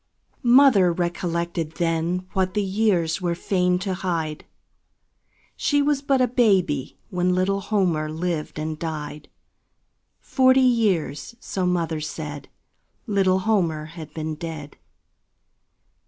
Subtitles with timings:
[0.41, 4.45] Mother recollected then What the years were fain to hide
[5.55, 9.29] She was but a baby when Little Homer lived and died;
[10.19, 12.49] Forty years, so mother said,
[13.05, 14.75] Little Homer had been dead.